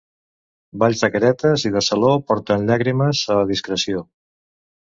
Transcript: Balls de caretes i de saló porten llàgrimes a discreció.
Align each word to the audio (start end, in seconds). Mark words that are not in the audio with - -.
Balls 0.83 1.03
de 1.03 1.09
caretes 1.15 1.65
i 1.71 1.71
de 1.77 1.83
saló 1.89 2.11
porten 2.31 2.67
llàgrimes 2.71 3.23
a 3.37 3.39
discreció. 3.55 4.03